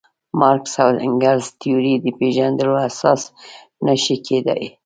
[0.39, 3.21] مارکس او انګلز تیورۍ د پېژندلو اساس
[3.85, 4.65] نه شي کېدای.